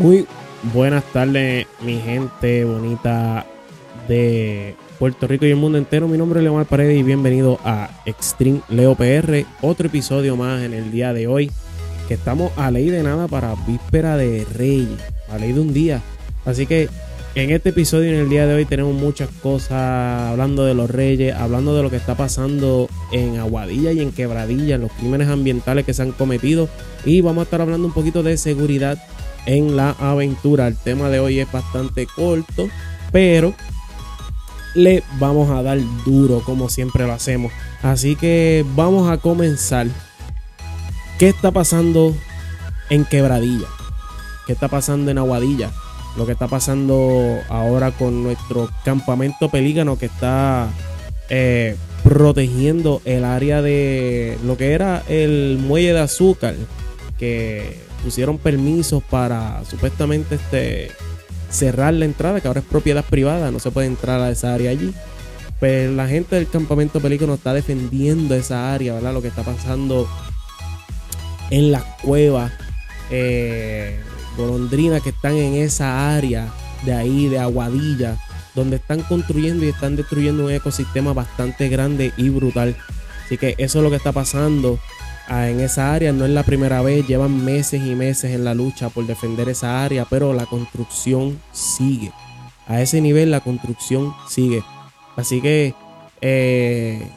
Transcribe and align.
Muy 0.00 0.26
buenas 0.72 1.04
tardes, 1.12 1.66
mi 1.82 2.00
gente 2.00 2.64
bonita 2.64 3.44
de 4.08 4.74
Puerto 4.98 5.26
Rico 5.26 5.44
y 5.44 5.50
el 5.50 5.56
mundo 5.56 5.76
entero. 5.76 6.08
Mi 6.08 6.16
nombre 6.16 6.40
es 6.40 6.44
Leomar 6.44 6.64
Paredes 6.64 6.98
y 6.98 7.02
bienvenido 7.02 7.60
a 7.66 7.90
Extreme 8.06 8.62
Leo 8.70 8.94
PR. 8.94 9.44
Otro 9.60 9.88
episodio 9.88 10.36
más 10.36 10.62
en 10.62 10.72
el 10.72 10.90
día 10.90 11.12
de 11.12 11.26
hoy. 11.26 11.50
Que 12.08 12.14
estamos 12.14 12.50
a 12.56 12.70
ley 12.70 12.88
de 12.88 13.02
nada 13.02 13.28
para 13.28 13.54
víspera 13.66 14.16
de 14.16 14.46
Rey. 14.54 14.88
A 15.30 15.36
ley 15.36 15.52
de 15.52 15.60
un 15.60 15.74
día. 15.74 16.00
Así 16.46 16.64
que 16.64 16.88
en 17.34 17.50
este 17.50 17.68
episodio, 17.68 18.08
en 18.08 18.20
el 18.20 18.30
día 18.30 18.46
de 18.46 18.54
hoy, 18.54 18.64
tenemos 18.64 18.94
muchas 18.94 19.28
cosas 19.42 20.30
hablando 20.30 20.64
de 20.64 20.72
los 20.72 20.88
reyes, 20.88 21.34
hablando 21.34 21.76
de 21.76 21.82
lo 21.82 21.90
que 21.90 21.96
está 21.96 22.14
pasando 22.14 22.88
en 23.12 23.38
Aguadilla 23.38 23.92
y 23.92 24.00
en 24.00 24.12
Quebradilla, 24.12 24.78
los 24.78 24.92
crímenes 24.92 25.28
ambientales 25.28 25.84
que 25.84 25.92
se 25.92 26.00
han 26.00 26.12
cometido. 26.12 26.70
Y 27.04 27.20
vamos 27.20 27.42
a 27.42 27.44
estar 27.44 27.60
hablando 27.60 27.86
un 27.86 27.92
poquito 27.92 28.22
de 28.22 28.38
seguridad 28.38 28.98
en 29.46 29.76
la 29.76 29.90
aventura. 29.98 30.66
El 30.66 30.76
tema 30.76 31.08
de 31.08 31.20
hoy 31.20 31.40
es 31.40 31.50
bastante 31.50 32.06
corto, 32.06 32.68
pero 33.12 33.54
le 34.74 35.02
vamos 35.18 35.50
a 35.50 35.62
dar 35.62 35.78
duro 36.04 36.40
como 36.44 36.68
siempre 36.68 37.06
lo 37.06 37.12
hacemos. 37.12 37.52
Así 37.82 38.16
que 38.16 38.64
vamos 38.74 39.10
a 39.10 39.18
comenzar. 39.18 39.86
¿Qué 41.18 41.28
está 41.28 41.50
pasando 41.50 42.14
en 42.88 43.04
Quebradilla? 43.04 43.66
¿Qué 44.46 44.52
está 44.54 44.68
pasando 44.68 45.10
en 45.10 45.18
Aguadilla? 45.18 45.70
lo 46.16 46.26
que 46.26 46.32
está 46.32 46.48
pasando 46.48 47.38
ahora 47.48 47.92
con 47.92 48.22
nuestro 48.22 48.68
campamento 48.84 49.48
pelícano 49.48 49.98
que 49.98 50.06
está 50.06 50.68
eh, 51.28 51.76
protegiendo 52.02 53.00
el 53.04 53.24
área 53.24 53.62
de 53.62 54.38
lo 54.44 54.56
que 54.56 54.72
era 54.72 55.02
el 55.08 55.58
muelle 55.60 55.92
de 55.92 56.00
azúcar 56.00 56.54
que 57.20 57.78
pusieron 58.02 58.38
permisos 58.38 59.02
para 59.02 59.62
supuestamente 59.66 60.36
este 60.36 60.90
cerrar 61.50 61.92
la 61.92 62.06
entrada 62.06 62.40
que 62.40 62.48
ahora 62.48 62.60
es 62.60 62.66
propiedad 62.66 63.04
privada 63.04 63.50
no 63.50 63.58
se 63.58 63.70
puede 63.70 63.88
entrar 63.88 64.20
a 64.20 64.30
esa 64.30 64.54
área 64.54 64.70
allí. 64.70 64.94
Pero 65.60 65.92
la 65.92 66.08
gente 66.08 66.36
del 66.36 66.48
campamento 66.48 67.00
pelícano 67.00 67.34
está 67.34 67.52
defendiendo 67.52 68.34
esa 68.34 68.72
área 68.72 68.94
verdad 68.94 69.12
lo 69.12 69.20
que 69.20 69.28
está 69.28 69.42
pasando 69.42 70.08
en 71.50 71.70
las 71.70 71.82
cuevas 72.02 72.50
eh, 73.10 74.00
golondrinas 74.38 75.02
que 75.02 75.10
están 75.10 75.34
en 75.34 75.54
esa 75.56 76.16
área 76.16 76.48
de 76.86 76.94
ahí, 76.94 77.28
de 77.28 77.38
Aguadilla, 77.38 78.16
donde 78.54 78.76
están 78.76 79.02
construyendo 79.02 79.66
y 79.66 79.68
están 79.68 79.96
destruyendo 79.96 80.46
un 80.46 80.52
ecosistema 80.52 81.12
bastante 81.12 81.68
grande 81.68 82.14
y 82.16 82.30
brutal. 82.30 82.74
Así 83.26 83.36
que 83.36 83.54
eso 83.58 83.78
es 83.78 83.84
lo 83.84 83.90
que 83.90 83.96
está 83.96 84.12
pasando 84.12 84.78
en 85.30 85.60
esa 85.60 85.92
área. 85.92 86.12
No 86.12 86.24
es 86.24 86.30
la 86.30 86.42
primera 86.42 86.82
vez, 86.82 87.06
llevan 87.06 87.44
meses 87.44 87.80
y 87.86 87.94
meses 87.94 88.32
en 88.34 88.44
la 88.44 88.54
lucha 88.54 88.88
por 88.88 89.06
defender 89.06 89.48
esa 89.48 89.84
área, 89.84 90.04
pero 90.04 90.34
la 90.34 90.46
construcción 90.46 91.40
sigue. 91.52 92.12
A 92.66 92.80
ese 92.82 93.00
nivel 93.00 93.30
la 93.30 93.40
construcción 93.40 94.14
sigue. 94.28 94.62
Así 95.16 95.40
que 95.40 95.74
eh, 96.20 97.08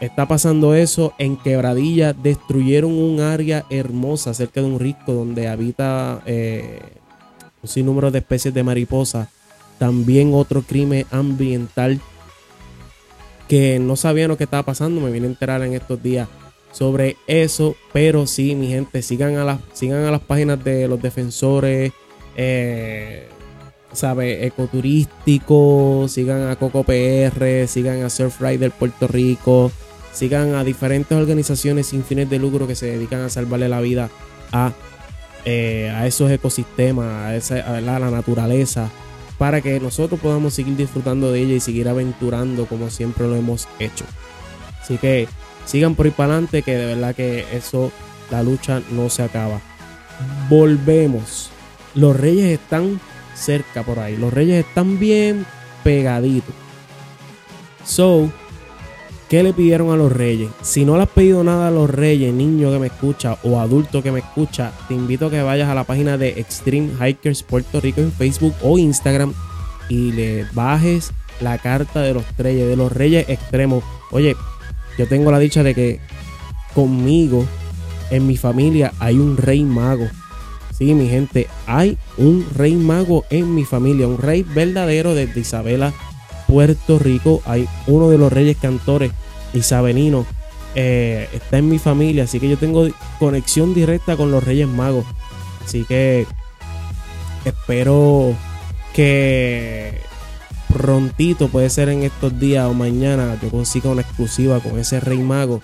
Está 0.00 0.26
pasando 0.26 0.74
eso 0.74 1.12
en 1.18 1.36
Quebradilla. 1.36 2.14
Destruyeron 2.14 2.90
un 2.90 3.20
área 3.20 3.66
hermosa 3.68 4.32
cerca 4.32 4.62
de 4.62 4.66
un 4.66 4.80
risco 4.80 5.12
donde 5.12 5.46
habita 5.46 6.22
eh, 6.24 6.80
un 7.62 7.68
sinnúmero 7.68 8.10
de 8.10 8.20
especies 8.20 8.54
de 8.54 8.62
mariposa. 8.62 9.28
También 9.78 10.32
otro 10.32 10.62
crimen 10.62 11.04
ambiental 11.10 12.00
que 13.46 13.78
no 13.78 13.94
sabían 13.94 14.28
lo 14.28 14.38
que 14.38 14.44
estaba 14.44 14.62
pasando. 14.62 15.02
Me 15.02 15.10
vine 15.10 15.26
a 15.26 15.30
enterar 15.30 15.62
en 15.62 15.74
estos 15.74 16.02
días 16.02 16.28
sobre 16.72 17.16
eso. 17.26 17.76
Pero 17.92 18.26
sí, 18.26 18.54
mi 18.54 18.68
gente, 18.68 19.02
sigan 19.02 19.36
a 19.36 19.44
las, 19.44 19.60
sigan 19.72 20.04
a 20.04 20.10
las 20.10 20.20
páginas 20.20 20.62
de 20.62 20.88
los 20.88 21.00
defensores. 21.00 21.92
Eh, 22.36 23.28
¿sabe? 23.92 24.46
Ecoturísticos, 24.46 26.12
sigan 26.12 26.48
a 26.48 26.56
Coco 26.56 26.84
PR, 26.84 27.66
sigan 27.66 28.02
a 28.02 28.10
Surf 28.10 28.40
Rider 28.40 28.70
Puerto 28.70 29.08
Rico, 29.08 29.72
sigan 30.12 30.54
a 30.54 30.64
diferentes 30.64 31.16
organizaciones 31.16 31.88
sin 31.88 32.04
fines 32.04 32.30
de 32.30 32.38
lucro 32.38 32.66
que 32.66 32.74
se 32.74 32.86
dedican 32.86 33.20
a 33.20 33.28
salvarle 33.28 33.68
la 33.68 33.80
vida 33.80 34.10
a, 34.52 34.72
eh, 35.44 35.92
a 35.94 36.06
esos 36.06 36.30
ecosistemas, 36.30 37.06
a, 37.06 37.36
esa, 37.36 37.76
a 37.76 37.80
la 37.80 37.98
naturaleza, 38.10 38.90
para 39.38 39.60
que 39.60 39.80
nosotros 39.80 40.20
podamos 40.20 40.54
seguir 40.54 40.76
disfrutando 40.76 41.32
de 41.32 41.40
ella 41.40 41.54
y 41.54 41.60
seguir 41.60 41.88
aventurando 41.88 42.66
como 42.66 42.90
siempre 42.90 43.26
lo 43.26 43.36
hemos 43.36 43.68
hecho. 43.78 44.04
Así 44.80 44.98
que 44.98 45.28
sigan 45.70 45.94
por 45.94 46.06
ahí 46.06 46.12
para 46.12 46.32
adelante, 46.32 46.62
que 46.62 46.76
de 46.76 46.86
verdad 46.86 47.14
que 47.14 47.46
eso, 47.52 47.92
la 48.30 48.42
lucha 48.42 48.82
no 48.90 49.08
se 49.08 49.22
acaba. 49.22 49.60
Volvemos. 50.48 51.50
Los 51.94 52.16
reyes 52.16 52.58
están 52.58 53.00
cerca 53.34 53.82
por 53.82 53.98
ahí. 53.98 54.16
Los 54.16 54.32
reyes 54.32 54.66
están 54.66 54.98
bien 54.98 55.46
pegaditos. 55.84 56.54
So, 57.84 58.30
¿Qué 59.30 59.44
le 59.44 59.52
pidieron 59.52 59.92
a 59.92 59.96
los 59.96 60.10
reyes? 60.10 60.50
Si 60.60 60.84
no 60.84 60.96
le 60.96 61.04
has 61.04 61.08
pedido 61.08 61.44
nada 61.44 61.68
a 61.68 61.70
los 61.70 61.88
reyes, 61.88 62.34
niño 62.34 62.72
que 62.72 62.80
me 62.80 62.88
escucha 62.88 63.38
o 63.44 63.60
adulto 63.60 64.02
que 64.02 64.10
me 64.10 64.18
escucha, 64.18 64.72
te 64.88 64.94
invito 64.94 65.26
a 65.26 65.30
que 65.30 65.40
vayas 65.40 65.68
a 65.68 65.74
la 65.76 65.84
página 65.84 66.18
de 66.18 66.30
Extreme 66.30 66.90
Hikers 67.00 67.44
Puerto 67.44 67.80
Rico 67.80 68.00
en 68.00 68.10
Facebook 68.10 68.56
o 68.60 68.76
Instagram 68.76 69.32
y 69.88 70.10
le 70.10 70.46
bajes 70.52 71.12
la 71.40 71.58
carta 71.58 72.00
de 72.00 72.12
los 72.12 72.24
reyes, 72.38 72.66
de 72.66 72.74
los 72.74 72.90
reyes 72.90 73.28
extremos. 73.28 73.84
Oye, 74.10 74.34
yo 74.98 75.06
tengo 75.06 75.30
la 75.30 75.38
dicha 75.38 75.62
de 75.62 75.74
que 75.74 76.00
conmigo, 76.74 77.46
en 78.10 78.26
mi 78.26 78.36
familia, 78.36 78.92
hay 78.98 79.18
un 79.18 79.36
rey 79.36 79.62
mago. 79.64 80.08
Sí, 80.76 80.94
mi 80.94 81.08
gente, 81.08 81.46
hay 81.66 81.98
un 82.16 82.46
rey 82.54 82.74
mago 82.74 83.24
en 83.30 83.54
mi 83.54 83.64
familia, 83.64 84.08
un 84.08 84.18
rey 84.18 84.42
verdadero 84.42 85.14
desde 85.14 85.40
Isabela 85.40 85.92
Puerto 86.46 86.98
Rico. 86.98 87.42
Hay 87.44 87.68
uno 87.86 88.08
de 88.08 88.18
los 88.18 88.32
reyes 88.32 88.56
cantores 88.56 89.12
isabelinos. 89.52 90.26
Eh, 90.74 91.28
está 91.32 91.58
en 91.58 91.68
mi 91.68 91.78
familia, 91.78 92.24
así 92.24 92.40
que 92.40 92.48
yo 92.48 92.56
tengo 92.56 92.88
conexión 93.18 93.74
directa 93.74 94.16
con 94.16 94.30
los 94.30 94.42
Reyes 94.42 94.68
Magos. 94.68 95.04
Así 95.64 95.84
que 95.84 96.26
espero 97.44 98.34
que 98.94 100.00
prontito, 100.72 101.48
puede 101.48 101.70
ser 101.70 101.88
en 101.88 102.02
estos 102.02 102.38
días 102.38 102.66
o 102.66 102.74
mañana, 102.74 103.38
yo 103.42 103.50
consiga 103.50 103.90
una 103.90 104.02
exclusiva 104.02 104.60
con 104.60 104.78
ese 104.78 105.00
Rey 105.00 105.18
Mago 105.18 105.60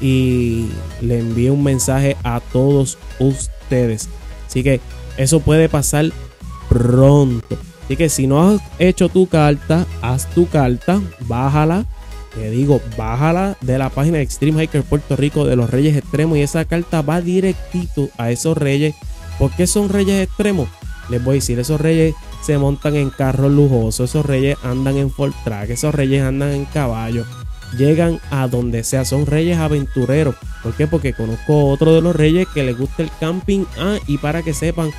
y 0.00 0.68
le 1.00 1.20
envíe 1.20 1.50
un 1.50 1.62
mensaje 1.62 2.16
a 2.22 2.40
todos 2.40 2.98
ustedes. 3.18 4.08
Así 4.46 4.62
que 4.62 4.80
eso 5.16 5.40
puede 5.40 5.68
pasar 5.68 6.06
pronto. 6.68 7.58
Así 7.84 7.96
que 7.96 8.08
si 8.08 8.26
no 8.26 8.48
has 8.48 8.60
hecho 8.78 9.08
tu 9.08 9.26
carta, 9.26 9.86
haz 10.00 10.28
tu 10.30 10.48
carta, 10.48 11.00
bájala. 11.26 11.84
Te 12.34 12.48
digo, 12.50 12.80
bájala 12.96 13.56
de 13.60 13.76
la 13.76 13.90
página 13.90 14.18
de 14.18 14.22
Extreme 14.22 14.62
Hiker 14.62 14.84
Puerto 14.84 15.16
Rico 15.16 15.44
de 15.44 15.56
los 15.56 15.68
Reyes 15.68 15.96
Extremos 15.96 16.38
y 16.38 16.42
esa 16.42 16.64
carta 16.64 17.02
va 17.02 17.20
directito 17.20 18.08
a 18.16 18.30
esos 18.30 18.56
reyes. 18.56 18.94
¿Por 19.38 19.50
qué 19.50 19.66
son 19.66 19.88
reyes 19.88 20.22
extremos? 20.22 20.68
Les 21.08 21.22
voy 21.22 21.32
a 21.32 21.34
decir, 21.34 21.58
esos 21.58 21.80
reyes 21.80 22.14
se 22.42 22.58
montan 22.58 22.96
en 22.96 23.10
carros 23.10 23.52
lujosos, 23.52 24.10
esos 24.10 24.24
reyes 24.24 24.56
andan 24.62 24.96
en 24.96 25.10
Ford 25.10 25.32
Track, 25.44 25.70
esos 25.70 25.94
reyes 25.94 26.22
andan 26.22 26.50
en 26.52 26.64
caballo, 26.64 27.24
llegan 27.76 28.20
a 28.30 28.48
donde 28.48 28.84
sea, 28.84 29.04
son 29.04 29.26
reyes 29.26 29.58
aventureros. 29.58 30.34
¿Por 30.62 30.74
qué? 30.74 30.86
Porque 30.86 31.12
conozco 31.12 31.68
otro 31.68 31.94
de 31.94 32.00
los 32.00 32.14
reyes 32.16 32.48
que 32.48 32.62
les 32.62 32.76
gusta 32.76 33.02
el 33.02 33.10
camping. 33.18 33.64
Ah, 33.78 33.98
y 34.06 34.18
para 34.18 34.42
que 34.42 34.52
sepan, 34.54 34.90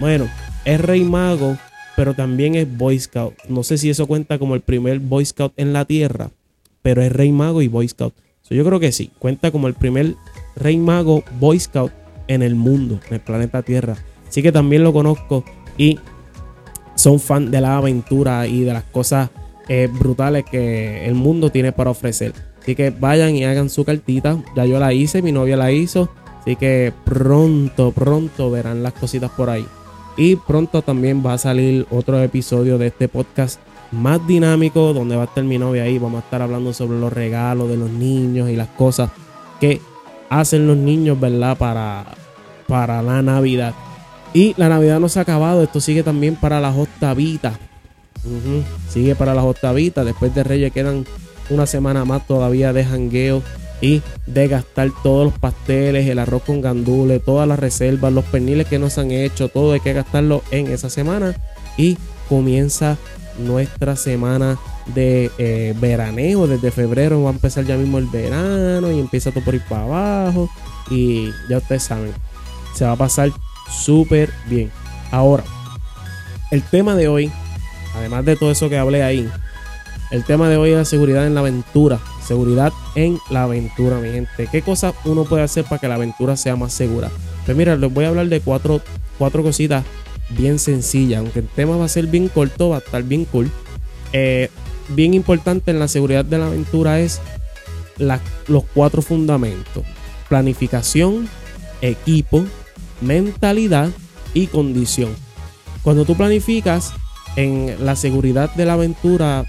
bueno, 0.00 0.28
es 0.64 0.80
rey 0.80 1.04
mago 1.04 1.56
pero 1.96 2.14
también 2.14 2.54
es 2.54 2.76
Boy 2.76 3.00
Scout. 3.00 3.34
No 3.48 3.64
sé 3.64 3.78
si 3.78 3.90
eso 3.90 4.06
cuenta 4.06 4.38
como 4.38 4.54
el 4.54 4.60
primer 4.60 5.00
Boy 5.00 5.24
Scout 5.24 5.54
en 5.56 5.72
la 5.72 5.86
Tierra, 5.86 6.30
pero 6.82 7.02
es 7.02 7.10
Rey 7.10 7.32
Mago 7.32 7.62
y 7.62 7.68
Boy 7.68 7.88
Scout. 7.88 8.14
yo 8.48 8.64
creo 8.64 8.78
que 8.78 8.92
sí, 8.92 9.10
cuenta 9.18 9.50
como 9.50 9.66
el 9.66 9.74
primer 9.74 10.14
Rey 10.54 10.76
Mago 10.76 11.24
Boy 11.40 11.58
Scout 11.58 11.90
en 12.28 12.42
el 12.42 12.54
mundo, 12.54 13.00
en 13.08 13.14
el 13.14 13.20
planeta 13.20 13.62
Tierra. 13.62 13.96
Así 14.28 14.42
que 14.42 14.52
también 14.52 14.84
lo 14.84 14.92
conozco 14.92 15.42
y 15.78 15.98
son 16.96 17.20
fan 17.20 17.50
de 17.50 17.60
la 17.60 17.76
aventura 17.76 18.46
y 18.46 18.62
de 18.62 18.72
las 18.72 18.84
cosas 18.84 19.30
eh, 19.68 19.88
brutales 19.92 20.44
que 20.44 21.06
el 21.06 21.14
mundo 21.14 21.50
tiene 21.50 21.72
para 21.72 21.90
ofrecer. 21.90 22.32
Así 22.60 22.74
que 22.74 22.90
vayan 22.90 23.36
y 23.36 23.44
hagan 23.44 23.70
su 23.70 23.84
cartita. 23.84 24.38
Ya 24.56 24.64
yo 24.64 24.80
la 24.80 24.92
hice, 24.92 25.22
mi 25.22 25.30
novia 25.30 25.56
la 25.56 25.70
hizo. 25.70 26.08
Así 26.40 26.56
que 26.56 26.92
pronto, 27.04 27.92
pronto 27.92 28.50
verán 28.50 28.82
las 28.82 28.92
cositas 28.94 29.30
por 29.30 29.50
ahí. 29.50 29.66
Y 30.16 30.36
pronto 30.36 30.82
también 30.82 31.22
va 31.24 31.34
a 31.34 31.38
salir 31.38 31.86
otro 31.90 32.20
episodio 32.20 32.78
de 32.78 32.88
este 32.88 33.06
podcast 33.06 33.60
más 33.92 34.26
dinámico, 34.26 34.92
donde 34.92 35.14
va 35.16 35.22
a 35.22 35.26
estar 35.26 35.44
mi 35.44 35.58
novia 35.58 35.84
ahí. 35.84 35.98
Vamos 35.98 36.22
a 36.22 36.24
estar 36.24 36.42
hablando 36.42 36.72
sobre 36.72 36.98
los 36.98 37.12
regalos 37.12 37.68
de 37.68 37.76
los 37.76 37.90
niños 37.90 38.48
y 38.50 38.56
las 38.56 38.68
cosas 38.68 39.10
que 39.60 39.80
hacen 40.28 40.66
los 40.66 40.76
niños, 40.76 41.20
¿verdad? 41.20 41.56
Para, 41.56 42.04
para 42.66 43.02
la 43.02 43.22
Navidad. 43.22 43.74
Y 44.36 44.52
la 44.58 44.68
Navidad 44.68 45.00
no 45.00 45.08
se 45.08 45.18
ha 45.18 45.22
acabado, 45.22 45.62
esto 45.62 45.80
sigue 45.80 46.02
también 46.02 46.36
para 46.36 46.60
las 46.60 46.76
octavitas. 46.76 47.56
Sigue 48.86 49.14
para 49.14 49.34
las 49.34 49.46
octavitas. 49.46 50.04
Después 50.04 50.34
de 50.34 50.44
Reyes 50.44 50.74
quedan 50.74 51.06
una 51.48 51.64
semana 51.64 52.04
más 52.04 52.26
todavía 52.26 52.74
de 52.74 52.84
jangueo 52.84 53.42
y 53.80 54.02
de 54.26 54.46
gastar 54.48 54.90
todos 55.02 55.24
los 55.24 55.38
pasteles, 55.38 56.06
el 56.06 56.18
arroz 56.18 56.42
con 56.42 56.60
gandules, 56.60 57.24
todas 57.24 57.48
las 57.48 57.58
reservas, 57.58 58.12
los 58.12 58.26
perniles 58.26 58.66
que 58.66 58.78
nos 58.78 58.98
han 58.98 59.10
hecho, 59.10 59.48
todo 59.48 59.72
hay 59.72 59.80
que 59.80 59.94
gastarlo 59.94 60.42
en 60.50 60.66
esa 60.66 60.90
semana. 60.90 61.34
Y 61.78 61.96
comienza 62.28 62.98
nuestra 63.38 63.96
semana 63.96 64.58
de 64.94 65.30
eh, 65.38 65.74
veraneo. 65.80 66.46
Desde 66.46 66.70
febrero 66.70 67.22
va 67.22 67.30
a 67.30 67.32
empezar 67.32 67.64
ya 67.64 67.78
mismo 67.78 67.96
el 67.96 68.06
verano 68.08 68.92
y 68.92 69.00
empieza 69.00 69.30
todo 69.30 69.44
por 69.44 69.54
ir 69.54 69.62
para 69.66 69.84
abajo. 69.84 70.50
Y 70.90 71.30
ya 71.48 71.56
ustedes 71.56 71.84
saben 71.84 72.12
se 72.76 72.84
va 72.84 72.92
a 72.92 72.96
pasar 72.96 73.30
súper 73.70 74.30
bien. 74.46 74.70
Ahora 75.10 75.44
el 76.50 76.62
tema 76.62 76.94
de 76.94 77.08
hoy 77.08 77.32
además 77.94 78.24
de 78.24 78.36
todo 78.36 78.50
eso 78.50 78.68
que 78.68 78.78
hablé 78.78 79.02
ahí 79.02 79.28
el 80.10 80.24
tema 80.24 80.48
de 80.48 80.56
hoy 80.56 80.70
es 80.70 80.76
la 80.76 80.84
seguridad 80.84 81.26
en 81.26 81.34
la 81.34 81.40
aventura. 81.40 81.98
Seguridad 82.24 82.72
en 82.94 83.18
la 83.30 83.42
aventura 83.42 83.98
mi 83.98 84.10
gente. 84.10 84.48
Qué 84.50 84.62
cosas 84.62 84.94
uno 85.04 85.24
puede 85.24 85.42
hacer 85.42 85.64
para 85.64 85.80
que 85.80 85.88
la 85.88 85.96
aventura 85.96 86.36
sea 86.36 86.56
más 86.56 86.72
segura 86.72 87.10
pues 87.46 87.56
mira 87.56 87.76
les 87.76 87.94
voy 87.94 88.04
a 88.04 88.08
hablar 88.08 88.26
de 88.26 88.40
cuatro, 88.40 88.82
cuatro 89.18 89.42
cositas 89.42 89.84
bien 90.30 90.58
sencillas. 90.58 91.20
Aunque 91.20 91.38
el 91.38 91.48
tema 91.48 91.76
va 91.76 91.84
a 91.84 91.88
ser 91.88 92.08
bien 92.08 92.28
corto 92.28 92.70
va 92.70 92.76
a 92.76 92.80
estar 92.80 93.02
bien 93.04 93.24
cool. 93.24 93.50
Eh, 94.12 94.50
bien 94.88 95.14
importante 95.14 95.70
en 95.70 95.78
la 95.78 95.88
seguridad 95.88 96.24
de 96.24 96.38
la 96.38 96.48
aventura 96.48 96.98
es 96.98 97.20
los 98.48 98.64
cuatro 98.74 99.00
fundamentos. 99.00 99.84
Planificación, 100.28 101.28
equipo, 101.80 102.44
mentalidad 103.00 103.90
y 104.34 104.46
condición. 104.46 105.14
Cuando 105.82 106.04
tú 106.04 106.16
planificas 106.16 106.92
en 107.36 107.76
la 107.84 107.96
seguridad 107.96 108.52
de 108.54 108.64
la 108.64 108.74
aventura, 108.74 109.44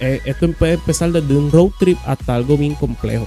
eh, 0.00 0.20
esto 0.24 0.50
puede 0.52 0.74
empezar 0.74 1.12
desde 1.12 1.36
un 1.36 1.50
road 1.50 1.70
trip 1.78 1.98
hasta 2.06 2.34
algo 2.34 2.56
bien 2.56 2.74
complejo. 2.74 3.26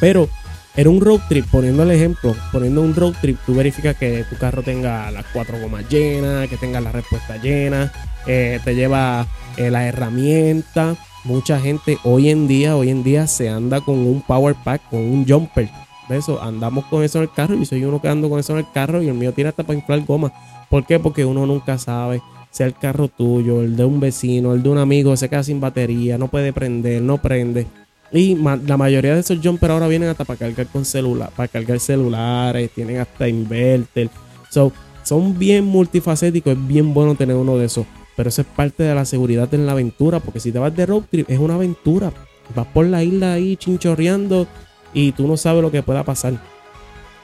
Pero 0.00 0.28
en 0.76 0.88
un 0.88 1.00
road 1.00 1.20
trip, 1.28 1.46
poniendo 1.50 1.82
el 1.84 1.90
ejemplo, 1.90 2.34
poniendo 2.52 2.82
un 2.82 2.94
road 2.94 3.14
trip, 3.20 3.38
tú 3.46 3.54
verificas 3.54 3.96
que 3.96 4.24
tu 4.28 4.36
carro 4.36 4.62
tenga 4.62 5.10
las 5.10 5.24
cuatro 5.32 5.58
gomas 5.60 5.88
llenas, 5.88 6.48
que 6.48 6.56
tenga 6.56 6.80
la 6.80 6.92
respuesta 6.92 7.36
llena, 7.36 7.92
eh, 8.26 8.60
te 8.64 8.74
lleva 8.74 9.26
eh, 9.56 9.70
la 9.70 9.86
herramienta. 9.86 10.96
Mucha 11.24 11.58
gente 11.60 11.98
hoy 12.04 12.28
en 12.28 12.46
día, 12.46 12.76
hoy 12.76 12.90
en 12.90 13.02
día 13.02 13.26
se 13.26 13.48
anda 13.48 13.80
con 13.80 13.98
un 13.98 14.20
power 14.20 14.54
pack, 14.62 14.82
con 14.90 15.00
un 15.00 15.26
jumper. 15.26 15.70
De 16.08 16.18
eso, 16.18 16.42
andamos 16.42 16.84
con 16.86 17.02
eso 17.02 17.18
en 17.18 17.24
el 17.24 17.32
carro 17.32 17.54
y 17.54 17.64
soy 17.64 17.84
uno 17.84 18.00
que 18.00 18.08
ando 18.08 18.28
con 18.28 18.38
eso 18.38 18.52
en 18.52 18.58
el 18.58 18.70
carro 18.72 19.02
y 19.02 19.08
el 19.08 19.14
mío 19.14 19.32
tiene 19.32 19.48
hasta 19.48 19.62
para 19.62 19.78
inflar 19.78 20.04
goma. 20.04 20.32
¿Por 20.68 20.84
qué? 20.86 20.98
Porque 20.98 21.24
uno 21.24 21.46
nunca 21.46 21.78
sabe 21.78 22.20
sea 22.54 22.66
el 22.66 22.74
carro 22.74 23.08
tuyo, 23.08 23.62
el 23.62 23.76
de 23.76 23.84
un 23.84 23.98
vecino, 23.98 24.54
el 24.54 24.62
de 24.62 24.68
un 24.68 24.78
amigo, 24.78 25.16
se 25.16 25.28
queda 25.28 25.42
sin 25.42 25.60
batería, 25.60 26.18
no 26.18 26.28
puede 26.28 26.52
prender, 26.52 27.02
no 27.02 27.18
prende. 27.18 27.66
Y 28.12 28.36
la 28.36 28.76
mayoría 28.76 29.14
de 29.14 29.20
esos 29.20 29.40
jumpers 29.42 29.72
ahora 29.72 29.88
vienen 29.88 30.08
hasta 30.08 30.24
para 30.24 30.38
cargar 30.38 30.68
con 30.68 30.84
celular, 30.84 31.30
para 31.34 31.48
cargar 31.48 31.80
celulares, 31.80 32.70
tienen 32.70 32.98
hasta 32.98 33.28
inverter. 33.28 34.08
So, 34.50 34.70
son 35.02 35.36
bien 35.36 35.64
multifacéticos, 35.64 36.52
es 36.52 36.68
bien 36.68 36.94
bueno 36.94 37.16
tener 37.16 37.34
uno 37.34 37.56
de 37.56 37.64
esos. 37.64 37.86
Pero 38.16 38.28
eso 38.28 38.42
es 38.42 38.46
parte 38.46 38.84
de 38.84 38.94
la 38.94 39.04
seguridad 39.04 39.52
en 39.52 39.66
la 39.66 39.72
aventura, 39.72 40.20
porque 40.20 40.38
si 40.38 40.52
te 40.52 40.60
vas 40.60 40.76
de 40.76 40.86
road 40.86 41.02
trip 41.10 41.28
es 41.28 41.40
una 41.40 41.56
aventura. 41.56 42.12
Vas 42.54 42.68
por 42.68 42.86
la 42.86 43.02
isla 43.02 43.32
ahí 43.32 43.56
chinchorreando 43.56 44.46
y 44.94 45.12
tú 45.12 45.26
no 45.26 45.36
sabes 45.36 45.62
lo 45.62 45.70
que 45.70 45.82
pueda 45.82 46.04
pasar. 46.04 46.34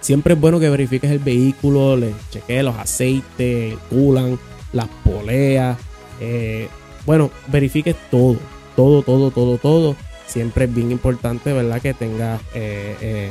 Siempre 0.00 0.34
es 0.34 0.40
bueno 0.40 0.58
que 0.58 0.68
verifiques 0.68 1.10
el 1.10 1.18
vehículo, 1.18 1.96
le 1.96 2.12
cheques 2.30 2.64
los 2.64 2.76
aceites, 2.76 3.72
el 3.72 3.78
coolant, 3.90 4.40
las 4.72 4.88
poleas. 5.04 5.76
Eh, 6.20 6.68
bueno, 7.06 7.30
verifiques 7.48 7.96
todo, 8.10 8.36
todo, 8.76 9.02
todo, 9.02 9.30
todo, 9.30 9.58
todo. 9.58 9.96
Siempre 10.26 10.64
es 10.64 10.74
bien 10.74 10.90
importante, 10.90 11.52
¿verdad? 11.52 11.80
Que 11.80 11.92
tengas 11.92 12.40
eh, 12.54 12.96
eh, 13.00 13.30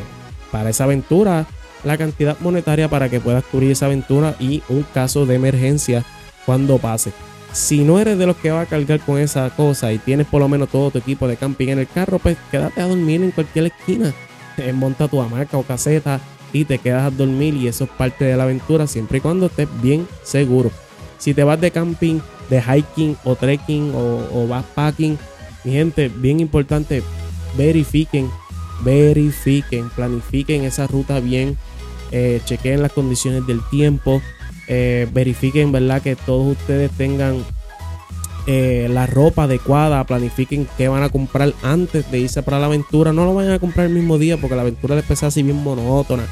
para 0.51 0.69
esa 0.69 0.83
aventura 0.83 1.45
la 1.83 1.97
cantidad 1.97 2.37
monetaria 2.39 2.89
para 2.89 3.09
que 3.09 3.21
puedas 3.21 3.43
cubrir 3.45 3.71
esa 3.71 3.85
aventura 3.85 4.35
y 4.39 4.61
un 4.69 4.83
caso 4.93 5.25
de 5.25 5.35
emergencia 5.35 6.03
cuando 6.45 6.77
pase. 6.77 7.13
Si 7.53 7.83
no 7.83 7.99
eres 7.99 8.17
de 8.17 8.27
los 8.27 8.35
que 8.35 8.51
va 8.51 8.61
a 8.61 8.65
cargar 8.65 8.99
con 8.99 9.17
esa 9.17 9.49
cosa 9.55 9.91
y 9.91 9.97
tienes 9.97 10.27
por 10.27 10.41
lo 10.41 10.47
menos 10.47 10.69
todo 10.69 10.91
tu 10.91 10.99
equipo 10.99 11.27
de 11.27 11.37
camping 11.37 11.69
en 11.69 11.79
el 11.79 11.87
carro, 11.87 12.19
pues 12.19 12.37
quédate 12.51 12.81
a 12.81 12.87
dormir 12.87 13.23
en 13.23 13.31
cualquier 13.31 13.67
esquina. 13.67 14.13
Eh, 14.59 14.73
monta 14.73 15.07
tu 15.07 15.21
hamaca 15.21 15.57
o 15.57 15.63
caseta 15.63 16.19
y 16.51 16.65
te 16.65 16.77
quedas 16.77 17.03
a 17.03 17.15
dormir 17.15 17.53
y 17.55 17.67
eso 17.67 17.85
es 17.85 17.89
parte 17.89 18.25
de 18.25 18.35
la 18.35 18.43
aventura 18.43 18.87
siempre 18.87 19.19
y 19.19 19.21
cuando 19.21 19.47
estés 19.47 19.67
bien 19.81 20.07
seguro. 20.23 20.71
Si 21.17 21.33
te 21.33 21.43
vas 21.43 21.59
de 21.59 21.71
camping, 21.71 22.19
de 22.49 22.61
hiking 22.61 23.17
o 23.23 23.35
trekking 23.35 23.93
o, 23.93 24.27
o 24.33 24.47
backpacking, 24.47 25.17
mi 25.63 25.71
gente, 25.71 26.09
bien 26.09 26.39
importante, 26.39 27.03
verifiquen, 27.57 28.29
verifiquen, 28.83 29.89
planifiquen 29.89 30.63
esa 30.63 30.87
ruta 30.87 31.19
bien, 31.19 31.57
eh, 32.11 32.41
chequen 32.45 32.81
las 32.81 32.93
condiciones 32.93 33.45
del 33.45 33.61
tiempo, 33.69 34.21
eh, 34.67 35.07
verifiquen, 35.11 35.71
¿verdad? 35.71 36.01
Que 36.01 36.15
todos 36.15 36.57
ustedes 36.57 36.91
tengan 36.91 37.43
eh, 38.47 38.87
la 38.91 39.05
ropa 39.05 39.43
adecuada, 39.43 40.03
planifiquen 40.03 40.67
qué 40.77 40.87
van 40.87 41.03
a 41.03 41.09
comprar 41.09 41.53
antes 41.63 42.09
de 42.11 42.19
irse 42.19 42.43
para 42.43 42.59
la 42.59 42.67
aventura. 42.67 43.13
No 43.13 43.25
lo 43.25 43.33
vayan 43.33 43.53
a 43.53 43.59
comprar 43.59 43.87
el 43.87 43.93
mismo 43.93 44.17
día 44.17 44.37
porque 44.37 44.55
la 44.55 44.61
aventura 44.61 44.95
les 44.95 45.05
pesa 45.05 45.27
así 45.27 45.43
bien 45.43 45.61
monótona. 45.61 46.23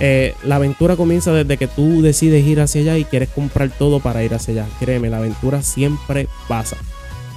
Eh, 0.00 0.34
la 0.44 0.56
aventura 0.56 0.96
comienza 0.96 1.32
desde 1.32 1.58
que 1.58 1.66
tú 1.66 2.00
decides 2.00 2.46
ir 2.46 2.60
hacia 2.60 2.80
allá 2.80 2.98
y 2.98 3.04
quieres 3.04 3.28
comprar 3.28 3.70
todo 3.70 4.00
para 4.00 4.24
ir 4.24 4.32
hacia 4.34 4.52
allá. 4.54 4.66
Créeme, 4.78 5.10
la 5.10 5.18
aventura 5.18 5.62
siempre 5.62 6.26
pasa. 6.48 6.76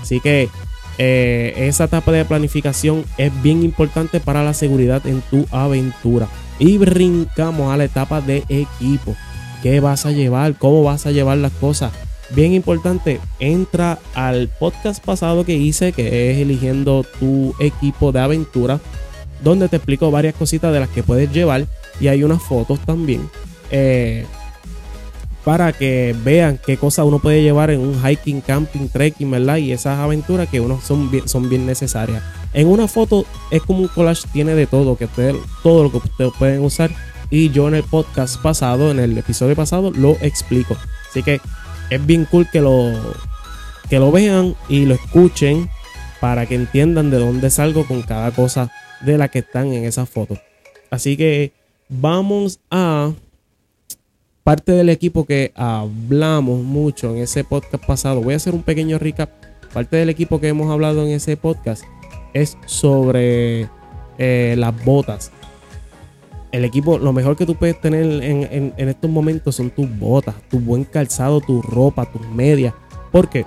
Así 0.01 0.19
que 0.19 0.49
esa 0.97 1.85
etapa 1.85 2.11
de 2.11 2.23
planificación 2.23 3.03
es 3.17 3.31
bien 3.41 3.63
importante 3.63 4.19
para 4.19 4.43
la 4.43 4.53
seguridad 4.53 5.05
en 5.07 5.21
tu 5.21 5.45
aventura. 5.51 6.27
Y 6.59 6.77
brincamos 6.77 7.73
a 7.73 7.77
la 7.77 7.85
etapa 7.85 8.21
de 8.21 8.43
equipo 8.47 9.15
qué 9.63 9.79
vas 9.79 10.05
a 10.05 10.11
llevar, 10.11 10.55
cómo 10.55 10.83
vas 10.83 11.05
a 11.05 11.11
llevar 11.11 11.37
las 11.37 11.53
cosas. 11.53 11.91
Bien 12.29 12.53
importante, 12.53 13.19
entra 13.39 13.99
al 14.15 14.49
podcast 14.59 15.03
pasado 15.03 15.45
que 15.45 15.55
hice, 15.55 15.91
que 15.91 16.31
es 16.31 16.37
eligiendo 16.37 17.05
tu 17.19 17.53
equipo 17.59 18.11
de 18.11 18.21
aventura, 18.21 18.79
donde 19.43 19.69
te 19.69 19.75
explico 19.75 20.09
varias 20.09 20.33
cositas 20.35 20.73
de 20.73 20.79
las 20.79 20.89
que 20.89 21.03
puedes 21.03 21.31
llevar 21.31 21.67
y 21.99 22.07
hay 22.07 22.23
unas 22.23 22.41
fotos 22.41 22.79
también. 22.79 23.29
Eh, 23.71 24.25
para 25.43 25.73
que 25.73 26.15
vean 26.23 26.57
qué 26.65 26.77
cosas 26.77 27.05
uno 27.05 27.19
puede 27.19 27.43
llevar 27.43 27.69
en 27.69 27.81
un 27.81 28.01
hiking, 28.01 28.41
camping, 28.41 28.87
trekking, 28.87 29.29
¿verdad? 29.29 29.57
Y 29.57 29.73
esas 29.73 29.99
aventuras 29.99 30.47
que 30.47 30.61
uno 30.61 30.79
son 30.81 31.11
bien, 31.11 31.27
son 31.27 31.49
bien 31.49 31.65
necesarias. 31.65 32.23
En 32.53 32.67
una 32.67 32.87
foto 32.87 33.25
es 33.51 33.61
como 33.61 33.79
un 33.79 33.87
collage, 33.89 34.27
tiene 34.31 34.55
de 34.55 34.67
todo, 34.67 34.95
que 34.95 35.07
todo 35.61 35.83
lo 35.83 35.91
que 35.91 35.97
ustedes 35.97 36.31
pueden 36.39 36.61
usar 36.61 36.91
y 37.29 37.49
yo 37.49 37.67
en 37.67 37.75
el 37.75 37.83
podcast 37.83 38.41
pasado, 38.41 38.91
en 38.91 38.99
el 38.99 39.17
episodio 39.17 39.55
pasado, 39.55 39.91
lo 39.91 40.11
explico. 40.21 40.77
Así 41.09 41.23
que 41.23 41.41
es 41.89 42.05
bien 42.05 42.25
cool 42.25 42.49
que 42.49 42.61
lo, 42.61 42.91
que 43.89 43.99
lo 43.99 44.11
vean 44.11 44.55
y 44.69 44.85
lo 44.85 44.95
escuchen 44.95 45.69
para 46.19 46.45
que 46.45 46.55
entiendan 46.55 47.11
de 47.11 47.19
dónde 47.19 47.49
salgo 47.49 47.85
con 47.85 48.01
cada 48.01 48.31
cosa 48.31 48.71
de 49.01 49.17
la 49.17 49.27
que 49.27 49.39
están 49.39 49.73
en 49.73 49.83
esa 49.83 50.05
foto. 50.05 50.37
Así 50.89 51.17
que 51.17 51.51
vamos 51.89 52.59
a 52.71 53.11
parte 54.43 54.71
del 54.71 54.89
equipo 54.89 55.25
que 55.25 55.51
hablamos 55.55 56.63
mucho 56.63 57.11
en 57.11 57.23
ese 57.23 57.43
podcast 57.43 57.83
pasado. 57.85 58.21
Voy 58.21 58.33
a 58.33 58.37
hacer 58.37 58.53
un 58.53 58.63
pequeño 58.63 58.99
recap. 58.99 59.29
Parte 59.73 59.97
del 59.97 60.09
equipo 60.09 60.39
que 60.39 60.49
hemos 60.49 60.71
hablado 60.71 61.03
en 61.03 61.11
ese 61.11 61.35
podcast 61.35 61.83
es 62.33 62.57
sobre 62.65 63.67
eh, 64.17 64.55
las 64.57 64.85
botas 64.85 65.31
el 66.53 66.65
equipo, 66.65 66.99
lo 66.99 67.11
mejor 67.13 67.35
que 67.35 67.47
tú 67.47 67.55
puedes 67.55 67.81
tener 67.81 68.03
en, 68.23 68.73
estos 68.77 69.09
momentos 69.09 69.55
son 69.55 69.71
tus 69.71 69.89
botas, 69.97 70.35
tu 70.51 70.59
buen 70.59 70.83
calzado, 70.83 71.41
tu 71.41 71.63
ropa, 71.63 72.05
tus 72.05 72.21
medias. 72.27 72.75
Porque 73.11 73.43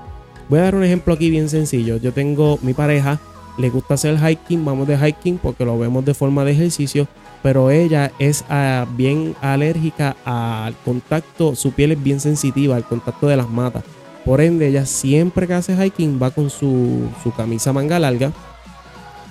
voy 0.49 0.59
a 0.59 0.63
dar 0.63 0.75
un 0.75 0.83
ejemplo 0.83 1.15
aquí 1.15 1.31
bien 1.31 1.49
sencillo. 1.49 1.99
Yo 1.99 2.13
tengo 2.13 2.59
mi 2.63 2.75
pareja, 2.75 3.21
le 3.59 3.71
gusta 3.71 3.95
hacer 3.95 4.19
hiking, 4.19 4.65
vamos 4.65 4.89
de 4.89 4.99
hiking 4.99 5.39
porque 5.39 5.65
lo 5.65 5.79
vemos 5.79 6.05
de 6.05 6.15
forma 6.15 6.45
de 6.45 6.51
ejercicio, 6.51 7.07
pero 7.45 7.71
ella 7.71 8.11
es 8.19 8.45
ah, 8.49 8.85
bien 8.97 9.37
alérgica 9.41 10.17
al 10.25 10.75
contacto, 10.85 11.55
su 11.55 11.71
piel 11.71 11.93
es 11.93 12.03
bien 12.03 12.19
sensitiva 12.19 12.75
al 12.75 12.85
contacto 12.85 13.29
de 13.29 13.37
las 13.37 13.49
matas. 13.49 13.85
Por 14.25 14.41
ende, 14.41 14.67
ella 14.67 14.85
siempre 14.85 15.47
que 15.47 15.55
hace 15.55 15.77
hiking 15.77 16.19
va 16.21 16.33
con 16.33 16.51
su, 16.51 17.09
su 17.23 17.31
camisa 17.31 17.73
manga 17.73 18.01
larga. 18.01 18.33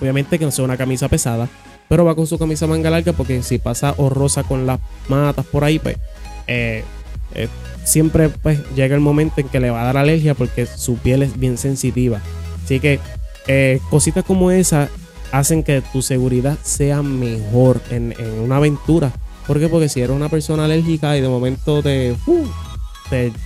Obviamente 0.00 0.38
que 0.38 0.46
no 0.46 0.50
sea 0.50 0.64
una 0.64 0.78
camisa 0.78 1.08
pesada 1.08 1.46
pero 1.88 2.04
va 2.04 2.14
con 2.14 2.26
su 2.26 2.38
camisa 2.38 2.66
manga 2.66 2.90
larga 2.90 3.12
porque 3.12 3.42
si 3.42 3.58
pasa 3.58 3.94
o 3.96 4.08
rosa 4.08 4.42
con 4.42 4.66
las 4.66 4.80
matas 5.08 5.46
por 5.46 5.64
ahí, 5.64 5.78
pues 5.78 5.96
eh, 6.46 6.84
eh, 7.34 7.48
siempre 7.84 8.28
pues 8.28 8.60
llega 8.74 8.94
el 8.94 9.00
momento 9.00 9.40
en 9.40 9.48
que 9.48 9.60
le 9.60 9.70
va 9.70 9.82
a 9.82 9.86
dar 9.86 9.96
alergia 9.96 10.34
porque 10.34 10.66
su 10.66 10.96
piel 10.96 11.22
es 11.22 11.38
bien 11.38 11.58
sensitiva. 11.58 12.20
Así 12.64 12.80
que 12.80 12.98
eh, 13.46 13.80
cositas 13.90 14.24
como 14.24 14.50
esa 14.50 14.88
hacen 15.32 15.62
que 15.62 15.82
tu 15.92 16.02
seguridad 16.02 16.58
sea 16.62 17.02
mejor 17.02 17.80
en, 17.90 18.14
una 18.42 18.56
aventura. 18.56 19.12
¿Por 19.46 19.60
qué? 19.60 19.68
Porque 19.68 19.88
si 19.88 20.00
eres 20.00 20.16
una 20.16 20.28
persona 20.28 20.64
alérgica 20.64 21.16
y 21.16 21.20
de 21.20 21.28
momento 21.28 21.80
te, 21.82 22.16
uh, 22.26 22.46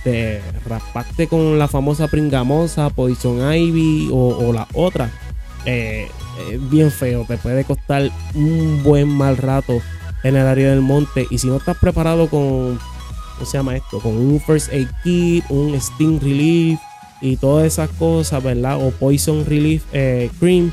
te, 0.03 0.41
raspaste 0.65 1.27
con 1.27 1.59
la 1.59 1.67
famosa 1.67 2.07
pringamosa, 2.07 2.89
Poison 2.89 3.53
Ivy 3.53 4.09
o 4.11 4.51
la 4.51 4.67
otra, 4.73 5.11
bien 6.69 6.91
feo, 6.91 7.25
te 7.27 7.37
puede 7.37 7.63
costar 7.63 8.09
un 8.33 8.81
buen 8.83 9.07
mal 9.07 9.37
rato 9.37 9.81
en 10.23 10.35
el 10.35 10.45
área 10.45 10.69
del 10.71 10.81
monte. 10.81 11.27
Y 11.29 11.37
si 11.37 11.47
no 11.47 11.57
estás 11.57 11.77
preparado 11.77 12.29
con, 12.29 12.79
¿cómo 13.35 13.45
se 13.45 13.57
llama 13.57 13.75
esto? 13.75 13.99
Con 13.99 14.17
un 14.17 14.39
First 14.39 14.71
Aid 14.71 14.87
Kit, 15.03 15.45
un 15.49 15.73
Sting 15.75 16.19
Relief 16.19 16.79
y 17.21 17.37
todas 17.37 17.65
esas 17.65 17.89
cosas, 17.91 18.43
¿verdad? 18.43 18.83
O 18.85 18.91
Poison 18.91 19.45
Relief 19.45 19.83
eh, 19.93 20.29
Cream, 20.39 20.71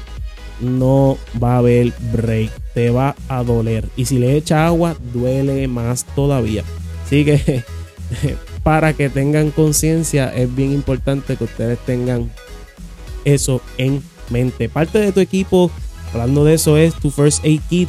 no 0.61 1.19
va 1.43 1.55
a 1.55 1.59
haber 1.59 1.93
break. 2.13 2.51
Te 2.75 2.91
va 2.91 3.15
a 3.29 3.43
doler. 3.43 3.89
Y 3.97 4.05
si 4.05 4.19
le 4.19 4.37
echa 4.37 4.67
agua, 4.67 4.97
duele 5.13 5.67
más 5.69 6.05
todavía. 6.15 6.65
Así 7.05 7.25
que 7.25 7.65
para 8.63 8.93
que 8.93 9.09
tengan 9.09 9.51
conciencia, 9.51 10.35
es 10.35 10.55
bien 10.55 10.73
importante 10.73 11.37
que 11.37 11.45
ustedes 11.45 11.79
tengan 11.81 12.31
eso 13.25 13.61
en 13.77 14.03
Parte 14.73 14.99
de 14.99 15.13
tu 15.13 15.21
equipo, 15.21 15.71
hablando 16.13 16.45
de 16.45 16.55
eso, 16.55 16.77
es 16.77 16.95
tu 16.95 17.11
First 17.11 17.45
Aid 17.45 17.61
Kit 17.69 17.89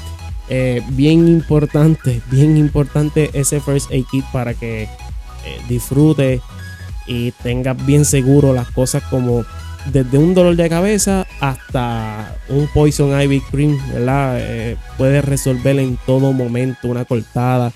eh, 0.49 0.81
bien 0.89 1.27
importante, 1.27 2.21
bien 2.31 2.57
importante 2.57 3.29
ese 3.33 3.59
first 3.59 3.91
aid 3.91 4.05
kit 4.09 4.25
para 4.33 4.55
que 4.55 4.83
eh, 4.83 4.89
disfrute 5.69 6.41
y 7.05 7.31
tengas 7.43 7.85
bien 7.85 8.03
seguro 8.03 8.53
las 8.53 8.69
cosas 8.71 9.03
como 9.03 9.45
desde 9.85 10.17
un 10.17 10.33
dolor 10.33 10.55
de 10.55 10.67
cabeza 10.67 11.25
hasta 11.39 12.35
un 12.49 12.67
Poison 12.73 13.19
Ivy 13.19 13.41
Cream, 13.41 13.79
¿verdad? 13.93 14.37
Eh, 14.39 14.77
puedes 14.97 15.23
resolver 15.23 15.79
en 15.79 15.97
todo 16.05 16.33
momento 16.33 16.87
una 16.87 17.05
cortada. 17.05 17.71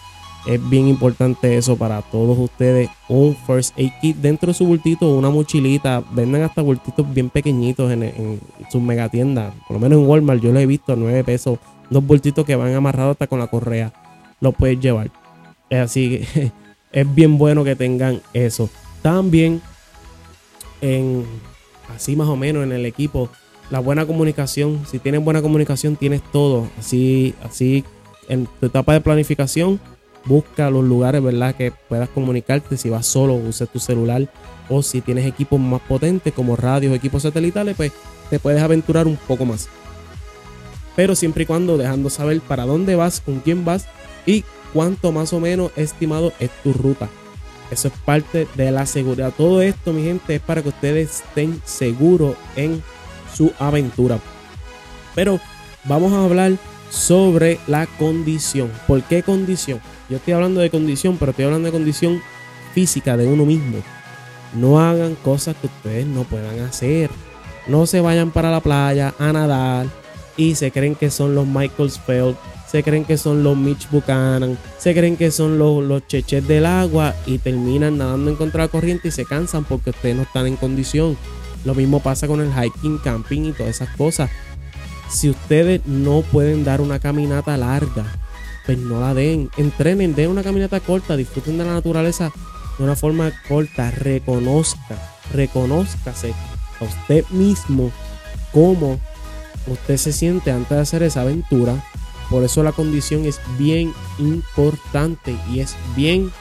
Es 0.45 0.69
bien 0.69 0.87
importante 0.87 1.57
eso 1.57 1.77
para 1.77 2.01
todos 2.01 2.37
ustedes. 2.37 2.89
Un 3.07 3.35
first 3.47 3.77
aid 3.77 3.91
kit 4.01 4.17
dentro 4.17 4.47
de 4.47 4.53
su 4.53 4.65
bultito, 4.65 5.09
una 5.09 5.29
mochilita. 5.29 6.03
Venden 6.11 6.43
hasta 6.43 6.61
bultitos 6.61 7.11
bien 7.13 7.29
pequeñitos 7.29 7.91
en, 7.91 8.03
en 8.03 8.39
sus 8.69 8.81
megatiendas. 8.81 9.53
Por 9.67 9.75
lo 9.75 9.79
menos 9.79 9.99
en 9.99 10.07
Walmart 10.07 10.41
yo 10.41 10.51
lo 10.51 10.59
he 10.59 10.65
visto 10.65 10.93
a 10.93 10.95
9 10.95 11.23
pesos 11.23 11.59
dos 11.89 12.05
bultitos 12.05 12.45
que 12.45 12.55
van 12.55 12.73
amarrados 12.73 13.11
hasta 13.11 13.27
con 13.27 13.39
la 13.39 13.47
correa. 13.47 13.93
Lo 14.41 14.51
puedes 14.51 14.79
llevar. 14.79 15.11
Así 15.71 16.21
es 16.91 17.15
bien 17.15 17.37
bueno 17.37 17.63
que 17.63 17.75
tengan 17.75 18.21
eso. 18.33 18.69
También 19.01 19.61
en 20.81 21.25
así 21.95 22.15
más 22.15 22.27
o 22.27 22.35
menos 22.35 22.63
en 22.63 22.71
el 22.71 22.85
equipo 22.85 23.29
la 23.69 23.79
buena 23.79 24.05
comunicación. 24.05 24.85
Si 24.89 24.99
tienes 24.99 25.23
buena 25.23 25.41
comunicación 25.41 25.95
tienes 25.95 26.21
todo. 26.31 26.67
Así 26.77 27.33
así 27.43 27.85
en 28.27 28.47
tu 28.59 28.65
etapa 28.65 28.93
de 28.93 29.01
planificación 29.01 29.79
busca 30.25 30.69
los 30.69 30.83
lugares, 30.83 31.21
¿verdad? 31.21 31.55
Que 31.55 31.71
puedas 31.89 32.09
comunicarte. 32.09 32.77
Si 32.77 32.89
vas 32.89 33.05
solo, 33.05 33.35
usa 33.35 33.65
tu 33.65 33.79
celular. 33.79 34.29
O 34.69 34.81
si 34.81 35.01
tienes 35.01 35.25
equipos 35.25 35.59
más 35.59 35.81
potentes 35.81 36.33
como 36.33 36.55
radios, 36.55 36.95
equipos 36.95 37.23
satelitales, 37.23 37.75
pues 37.75 37.91
te 38.29 38.39
puedes 38.39 38.61
aventurar 38.61 39.07
un 39.07 39.17
poco 39.17 39.45
más 39.45 39.67
pero 40.95 41.15
siempre 41.15 41.43
y 41.43 41.45
cuando 41.45 41.77
dejando 41.77 42.09
saber 42.09 42.39
para 42.41 42.65
dónde 42.65 42.95
vas, 42.95 43.21
con 43.21 43.39
quién 43.39 43.65
vas 43.65 43.85
y 44.25 44.43
cuánto 44.73 45.11
más 45.11 45.33
o 45.33 45.39
menos 45.39 45.71
estimado 45.75 46.33
es 46.39 46.51
tu 46.63 46.73
ruta. 46.73 47.09
Eso 47.71 47.87
es 47.87 47.93
parte 48.05 48.47
de 48.55 48.71
la 48.71 48.85
seguridad. 48.85 49.33
Todo 49.35 49.61
esto, 49.61 49.93
mi 49.93 50.03
gente, 50.03 50.35
es 50.35 50.41
para 50.41 50.61
que 50.61 50.69
ustedes 50.69 51.23
estén 51.27 51.61
seguros 51.65 52.35
en 52.55 52.83
su 53.33 53.51
aventura. 53.57 54.19
Pero 55.15 55.39
vamos 55.85 56.13
a 56.13 56.23
hablar 56.23 56.53
sobre 56.91 57.59
la 57.65 57.87
condición. 57.97 58.71
¿Por 58.85 59.01
qué 59.03 59.23
condición? 59.23 59.79
Yo 60.13 60.17
estoy 60.17 60.35
hablando 60.35 60.61
de 60.61 60.69
condición, 60.69 61.17
pero 61.17 61.31
estoy 61.31 61.45
hablando 61.45 61.65
de 61.65 61.71
condición 61.71 62.21
física 62.75 63.17
de 63.17 63.25
uno 63.25 63.45
mismo. 63.45 63.79
No 64.53 64.79
hagan 64.79 65.15
cosas 65.15 65.55
que 65.59 65.65
ustedes 65.65 66.05
no 66.05 66.23
puedan 66.23 66.59
hacer. 66.59 67.09
No 67.65 67.87
se 67.87 67.99
vayan 67.99 68.29
para 68.29 68.51
la 68.51 68.59
playa 68.59 69.15
a 69.17 69.33
nadar 69.33 69.87
y 70.37 70.53
se 70.53 70.69
creen 70.69 70.93
que 70.93 71.09
son 71.09 71.33
los 71.33 71.47
Michael 71.47 71.89
Phelps, 72.05 72.37
se 72.69 72.83
creen 72.83 73.05
que 73.05 73.17
son 73.17 73.41
los 73.41 73.57
Mitch 73.57 73.89
Buchanan, 73.89 74.55
se 74.77 74.93
creen 74.93 75.17
que 75.17 75.31
son 75.31 75.57
los, 75.57 75.83
los 75.83 76.05
cheches 76.05 76.47
del 76.47 76.67
agua 76.67 77.15
y 77.25 77.39
terminan 77.39 77.97
nadando 77.97 78.29
en 78.29 78.37
contra 78.37 78.61
de 78.61 78.69
corriente 78.69 79.07
y 79.07 79.11
se 79.11 79.25
cansan 79.25 79.63
porque 79.63 79.89
ustedes 79.89 80.15
no 80.15 80.21
están 80.21 80.45
en 80.45 80.57
condición. 80.57 81.17
Lo 81.65 81.73
mismo 81.73 82.01
pasa 82.01 82.27
con 82.27 82.39
el 82.39 82.51
hiking, 82.53 82.99
camping 82.99 83.45
y 83.45 83.51
todas 83.51 83.77
esas 83.77 83.89
cosas. 83.95 84.29
Si 85.09 85.31
ustedes 85.31 85.81
no 85.87 86.21
pueden 86.21 86.63
dar 86.63 86.81
una 86.81 86.99
caminata 86.99 87.57
larga, 87.57 88.05
pues 88.65 88.77
no 88.77 88.99
la 88.99 89.13
den. 89.13 89.49
Entrenen, 89.57 90.15
den 90.15 90.29
una 90.29 90.43
caminata 90.43 90.79
corta, 90.79 91.15
disfruten 91.15 91.57
de 91.57 91.65
la 91.65 91.73
naturaleza 91.73 92.31
de 92.77 92.83
una 92.83 92.95
forma 92.95 93.31
corta. 93.47 93.91
Reconozca, 93.91 94.97
reconózcase 95.33 96.33
a 96.79 96.83
usted 96.83 97.25
mismo 97.29 97.91
como 98.51 98.99
usted 99.67 99.97
se 99.97 100.13
siente 100.13 100.51
antes 100.51 100.69
de 100.69 100.81
hacer 100.81 101.03
esa 101.03 101.21
aventura. 101.21 101.83
Por 102.29 102.43
eso 102.43 102.63
la 102.63 102.71
condición 102.71 103.25
es 103.25 103.39
bien 103.57 103.93
importante 104.17 105.35
y 105.51 105.59
es 105.59 105.75
bien, 105.95 106.31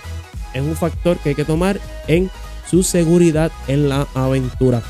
es 0.55 0.63
un 0.63 0.77
factor 0.77 1.19
que 1.19 1.31
hay 1.31 1.35
que 1.35 1.45
tomar 1.45 1.81
en 2.07 2.31
su 2.71 2.83
seguridad 2.83 3.53
en 3.69 3.89
la 3.89 4.07
aventura. 4.15 4.83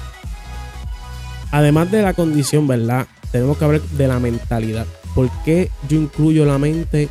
Además 1.50 1.90
de 1.90 2.02
la 2.02 2.14
condición, 2.14 2.66
¿verdad? 2.66 3.06
Tenemos 3.30 3.58
que 3.58 3.64
hablar 3.64 3.80
de 3.82 4.08
la 4.08 4.18
mentalidad. 4.18 4.86
¿Por 5.14 5.30
qué 5.44 5.70
yo 5.88 5.98
incluyo 5.98 6.44
la 6.44 6.58
mente 6.58 7.08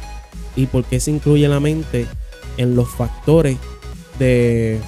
y 0.56 0.66
por 0.66 0.84
qué 0.86 1.00
se 1.00 1.12
incluye 1.12 1.48
la 1.48 1.60
mente 1.60 2.08
en 2.58 2.76
los 2.76 2.90
factores 2.90 3.58
de 4.18 4.80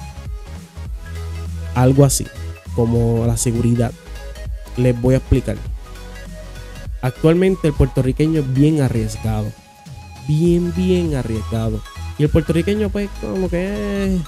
algo 1.74 2.04
así, 2.04 2.26
como 2.74 3.24
la 3.26 3.36
seguridad? 3.36 3.92
Les 4.76 5.00
voy 5.00 5.14
a 5.14 5.18
explicar. 5.18 5.56
Actualmente 7.02 7.68
el 7.68 7.74
puertorriqueño 7.74 8.40
es 8.40 8.54
bien 8.54 8.80
arriesgado. 8.80 9.52
Bien, 10.26 10.72
bien 10.74 11.14
arriesgado. 11.14 11.80
Y 12.18 12.24
el 12.24 12.30
puertorriqueño 12.30 12.88
pues 12.88 13.10
como 13.20 13.48
que 13.48 14.18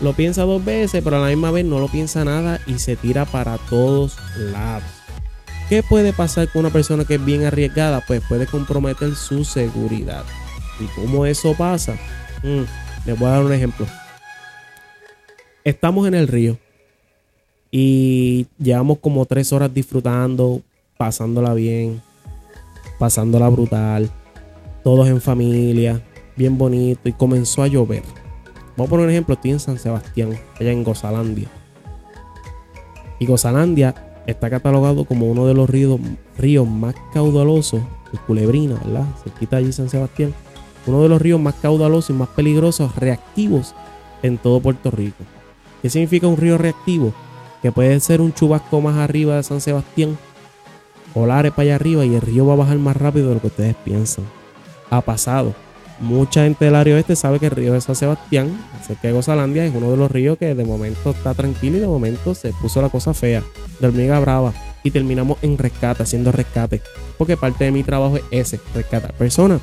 lo 0.00 0.12
piensa 0.14 0.42
dos 0.42 0.64
veces, 0.64 1.02
pero 1.04 1.16
a 1.16 1.20
la 1.20 1.28
misma 1.28 1.50
vez 1.50 1.64
no 1.64 1.78
lo 1.78 1.88
piensa 1.88 2.24
nada 2.24 2.60
y 2.66 2.78
se 2.78 2.96
tira 2.96 3.24
para 3.24 3.58
todos 3.58 4.16
lados. 4.36 4.84
¿Qué 5.68 5.82
puede 5.82 6.12
pasar 6.12 6.48
con 6.48 6.60
una 6.60 6.72
persona 6.72 7.04
que 7.04 7.16
es 7.16 7.24
bien 7.24 7.44
arriesgada? 7.44 8.00
Pues 8.06 8.22
puede 8.28 8.46
comprometer 8.46 9.16
su 9.16 9.44
seguridad. 9.44 10.24
¿Y 10.78 10.84
cómo 10.94 11.26
eso 11.26 11.54
pasa? 11.54 11.94
Mm, 12.44 12.62
les 13.04 13.18
voy 13.18 13.26
a 13.26 13.32
dar 13.32 13.44
un 13.44 13.52
ejemplo. 13.52 13.84
Estamos 15.64 16.06
en 16.06 16.14
el 16.14 16.28
río 16.28 16.56
y 17.72 18.46
llevamos 18.60 18.98
como 19.00 19.26
tres 19.26 19.52
horas 19.52 19.74
disfrutando, 19.74 20.62
pasándola 20.96 21.52
bien, 21.52 22.00
pasándola 23.00 23.48
brutal, 23.48 24.08
todos 24.84 25.08
en 25.08 25.20
familia, 25.20 26.00
bien 26.36 26.56
bonito, 26.56 27.08
y 27.08 27.12
comenzó 27.12 27.64
a 27.64 27.66
llover. 27.66 28.04
Vamos 28.76 28.86
a 28.86 28.90
poner 28.90 29.06
un 29.06 29.10
ejemplo, 29.10 29.34
estoy 29.34 29.50
en 29.50 29.58
San 29.58 29.80
Sebastián, 29.80 30.38
allá 30.60 30.70
en 30.70 30.84
Gozalandia. 30.84 31.48
Y 33.18 33.26
Gozalandia 33.26 34.05
está 34.26 34.50
catalogado 34.50 35.04
como 35.04 35.26
uno 35.26 35.46
de 35.46 35.54
los 35.54 35.68
ríos, 35.68 36.68
más 36.68 36.94
caudalosos, 37.12 37.80
el 38.12 38.20
Culebrina, 38.20 38.74
¿verdad? 38.84 39.06
Se 39.22 39.30
quita 39.30 39.56
allí 39.56 39.72
San 39.72 39.88
Sebastián. 39.88 40.34
Uno 40.86 41.02
de 41.02 41.08
los 41.08 41.20
ríos 41.20 41.40
más 41.40 41.54
caudalosos 41.54 42.10
y 42.10 42.12
más 42.12 42.28
peligrosos, 42.28 42.94
reactivos 42.96 43.74
en 44.22 44.38
todo 44.38 44.60
Puerto 44.60 44.90
Rico. 44.90 45.24
¿Qué 45.82 45.90
significa 45.90 46.26
un 46.26 46.36
río 46.36 46.58
reactivo? 46.58 47.12
Que 47.62 47.72
puede 47.72 47.98
ser 48.00 48.20
un 48.20 48.32
chubasco 48.32 48.80
más 48.80 48.96
arriba 48.96 49.36
de 49.36 49.42
San 49.42 49.60
Sebastián 49.60 50.16
Olares 51.16 51.52
para 51.52 51.62
allá 51.62 51.74
arriba 51.76 52.04
y 52.04 52.14
el 52.14 52.20
río 52.20 52.46
va 52.46 52.52
a 52.52 52.56
bajar 52.56 52.76
más 52.76 52.94
rápido 52.94 53.28
de 53.28 53.34
lo 53.36 53.40
que 53.40 53.46
ustedes 53.46 53.74
piensan. 53.76 54.26
Ha 54.90 55.00
pasado. 55.00 55.54
Mucha 55.98 56.44
gente 56.44 56.66
del 56.66 56.74
área 56.74 56.94
oeste 56.94 57.16
sabe 57.16 57.38
que 57.38 57.46
el 57.46 57.52
río 57.52 57.72
de 57.72 57.80
San 57.80 57.96
Sebastián, 57.96 58.58
cerca 58.86 59.08
de 59.08 59.14
Gozalandia, 59.14 59.64
es 59.64 59.74
uno 59.74 59.90
de 59.90 59.96
los 59.96 60.10
ríos 60.10 60.36
que 60.38 60.54
de 60.54 60.64
momento 60.64 61.10
está 61.10 61.34
tranquilo 61.34 61.78
y 61.78 61.80
de 61.80 61.86
momento 61.86 62.34
se 62.34 62.52
puso 62.52 62.82
la 62.82 62.90
cosa 62.90 63.14
fea, 63.14 63.42
de 63.80 63.86
hormiga 63.86 64.20
brava. 64.20 64.52
Y 64.82 64.90
terminamos 64.90 65.38
en 65.42 65.58
rescate, 65.58 66.02
haciendo 66.02 66.30
rescate. 66.32 66.80
Porque 67.18 67.36
parte 67.36 67.64
de 67.64 67.72
mi 67.72 67.82
trabajo 67.82 68.16
es 68.16 68.24
ese, 68.30 68.60
rescatar 68.74 69.14
personas. 69.14 69.60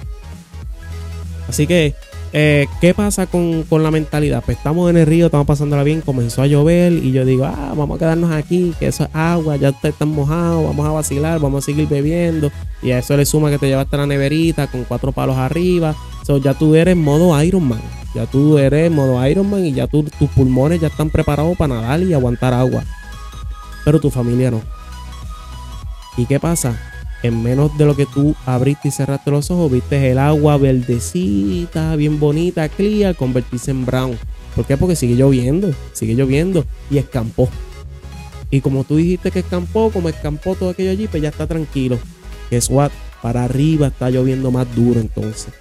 Así 1.48 1.68
que 1.68 1.94
eh, 2.36 2.68
¿Qué 2.82 2.96
pasa 2.96 3.28
con, 3.28 3.64
la 3.70 3.92
mentalidad? 3.92 4.42
Pues 4.44 4.58
estamos 4.58 4.90
en 4.90 4.98
el 4.98 5.06
río, 5.06 5.28
estamos 5.28 5.46
pasándola 5.46 5.84
bien, 5.84 6.02
comenzó 6.02 6.42
a 6.42 6.48
llover 6.48 6.92
y 6.92 7.12
yo 7.12 7.26
digo, 7.26 7.46
ah, 7.46 7.76
vamos 7.78 7.98
a 7.98 8.00
quedarnos 8.00 8.32
aquí, 8.32 8.74
que 8.80 8.88
eso 8.88 9.04
es 9.04 9.10
agua, 9.14 9.56
ya 9.56 9.70
están 9.70 10.10
mojados, 10.10 10.64
vamos 10.66 10.88
a 10.88 10.92
vacilar, 10.92 11.40
vamos 11.40 11.64
a 11.64 11.66
seguir 11.68 11.88
bebiendo. 11.88 12.52
Y 12.82 12.90
a 12.90 12.98
eso 12.98 13.16
le 13.16 13.28
suma 13.28 13.52
que 13.52 13.60
te 13.60 13.68
llevaste 13.68 13.98
la 13.98 14.08
neverita 14.08 14.66
con 14.66 14.84
cuatro 14.84 15.12
palos 15.12 15.38
arriba. 15.38 15.96
So, 16.26 16.38
ya 16.38 16.54
tú 16.54 16.76
eres 16.76 16.96
modo 16.96 17.42
Ironman. 17.42 17.82
Ya 18.16 18.26
tú 18.26 18.58
eres 18.58 18.92
modo 18.92 19.26
Ironman 19.28 19.66
y 19.66 19.74
ya 19.74 19.88
tus 19.88 20.06
pulmones 20.36 20.80
ya 20.80 20.88
están 20.88 21.10
preparados 21.10 21.58
para 21.58 21.76
nadar 21.76 22.02
y 22.02 22.14
aguantar 22.14 22.54
agua. 22.54 22.84
Pero 23.84 24.00
tu 24.00 24.10
familia 24.10 24.52
no. 24.52 24.62
¿Y 26.18 26.26
qué 26.26 26.40
pasa? 26.40 26.78
en 27.24 27.42
menos 27.42 27.76
de 27.78 27.86
lo 27.86 27.96
que 27.96 28.06
tú 28.06 28.36
abriste 28.46 28.90
y 28.90 28.92
cerraste 28.92 29.32
los 29.32 29.50
ojos, 29.50 29.72
viste 29.72 30.12
el 30.12 30.20
agua 30.20 30.58
verdecita, 30.58 31.96
bien 31.96 32.20
bonita, 32.20 32.68
clear, 32.68 33.16
convertirse 33.16 33.72
en 33.72 33.86
brown. 33.86 34.18
¿Por 34.56 34.66
qué? 34.66 34.76
Porque 34.78 34.98
sigue 34.98 35.16
lloviendo, 35.16 35.74
sigue 35.94 36.16
lloviendo 36.16 36.66
y 36.92 36.98
escampó. 36.98 37.50
Y 38.52 38.62
como 38.62 38.84
tú 38.84 38.98
dijiste 38.98 39.32
que 39.32 39.40
escampó, 39.40 39.90
como 39.90 40.10
escampó 40.10 40.54
todo 40.56 40.70
aquello 40.70 40.92
allí, 40.92 41.08
pues 41.08 41.24
ya 41.24 41.30
está 41.30 41.48
tranquilo. 41.48 41.98
Que 42.50 42.60
what? 42.70 42.92
Para 43.22 43.46
arriba 43.46 43.88
está 43.88 44.10
lloviendo 44.10 44.52
más 44.52 44.68
duro 44.76 45.00
entonces. 45.00 45.54